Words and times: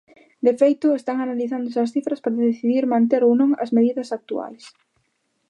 De 0.45 0.53
feito, 0.61 0.87
están 0.99 1.17
analizando 1.19 1.67
esas 1.69 1.91
cifras 1.95 2.21
para 2.23 2.47
decidir 2.49 2.91
manter 2.93 3.21
ou 3.27 3.33
non 3.39 3.49
as 3.63 3.73
medidas 3.77 4.09
actuais. 4.17 4.63